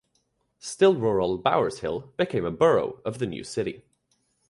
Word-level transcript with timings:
Still-rural 0.57 1.37
Bower's 1.37 1.81
Hill 1.81 2.11
became 2.17 2.43
a 2.43 2.49
borough 2.49 2.99
of 3.05 3.19
the 3.19 3.27
new 3.27 3.43
city. 3.43 3.83